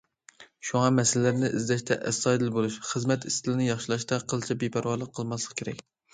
[0.69, 5.87] شۇڭا، مەسىلىلەرنى ئىزدەشتە ئەستايىدىل بولۇش، خىزمەت ئىستىلىنى ياخشىلاشتا قىلچە بىپەرۋالىق قىلماسلىق كېرەك.